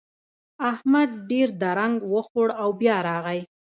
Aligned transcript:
احمد 0.71 1.09
ډېر 1.29 1.47
درنګ 1.63 1.97
وخوړ 2.13 2.47
او 2.61 2.69
بيا 2.81 2.97
راغی. 3.07 3.39